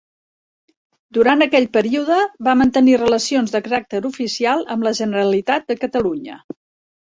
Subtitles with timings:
[1.17, 2.17] Durant aquell període
[2.47, 6.43] va mantenir relacions de caràcter oficial amb la Generalitat de Catalunya.